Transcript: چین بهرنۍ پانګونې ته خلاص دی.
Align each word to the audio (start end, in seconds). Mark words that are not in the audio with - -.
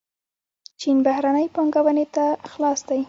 چین 0.79 0.97
بهرنۍ 1.05 1.45
پانګونې 1.55 2.05
ته 2.15 2.25
خلاص 2.51 2.79
دی. 2.89 2.99